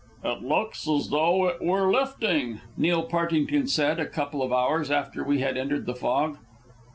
[0.23, 5.23] "It looks as though it were lifting," Neil Partington said, a couple of hours after
[5.23, 6.39] we had entered the fog.